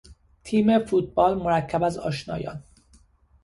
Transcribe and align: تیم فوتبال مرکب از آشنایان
تیم 0.43 0.79
فوتبال 0.85 1.37
مرکب 1.37 1.83
از 1.83 1.97
آشنایان 1.97 2.63